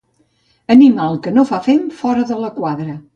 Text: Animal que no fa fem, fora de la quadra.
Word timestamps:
Animal 0.75 1.19
que 1.27 1.33
no 1.35 1.43
fa 1.49 1.59
fem, 1.69 1.83
fora 2.01 2.25
de 2.31 2.39
la 2.45 2.51
quadra. 2.61 2.97